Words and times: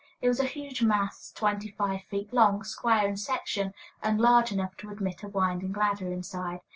It 0.19 0.29
was 0.29 0.39
a 0.39 0.45
huge 0.45 0.81
mass 0.81 1.31
twenty 1.31 1.69
five 1.69 2.01
feet 2.05 2.33
long, 2.33 2.63
square 2.63 3.05
in 3.05 3.17
section, 3.17 3.75
and 4.01 4.19
large 4.19 4.51
enough 4.51 4.75
to 4.77 4.89
admit 4.89 5.21
a 5.21 5.27
winding 5.27 5.73
ladder 5.73 6.07
inside. 6.11 6.61